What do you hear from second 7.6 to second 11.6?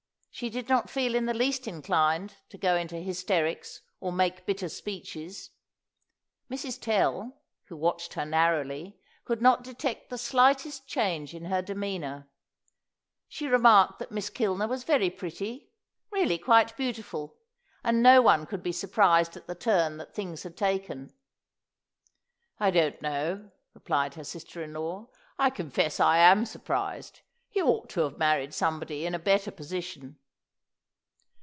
who watched her narrowly, could not detect the slightest change in